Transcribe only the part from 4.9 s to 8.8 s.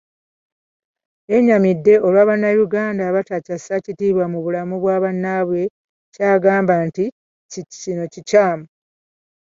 bannaabwe kyagamba nti kino kikyamu.